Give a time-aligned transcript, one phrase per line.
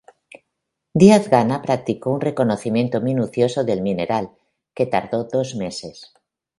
[0.95, 4.31] Díaz Gana practicó un reconocimiento minucioso del mineral,
[4.73, 6.11] que tardó dos meses.